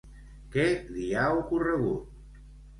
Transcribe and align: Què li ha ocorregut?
Què 0.55 0.65
li 0.95 1.05
ha 1.19 1.27
ocorregut? 1.43 2.45